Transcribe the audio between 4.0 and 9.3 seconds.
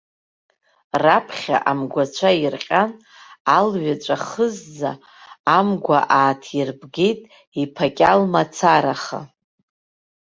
ахызза амгәа ааҭирбгеит, иԥакьал мацараха.